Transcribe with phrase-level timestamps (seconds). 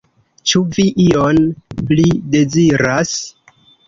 [0.51, 1.41] Ĉu vi ion
[1.89, 2.05] pli
[2.37, 3.13] deziras?